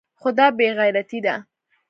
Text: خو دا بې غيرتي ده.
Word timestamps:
خو 0.19 0.29
دا 0.37 0.47
بې 0.57 0.67
غيرتي 0.77 1.19
ده. 1.25 1.35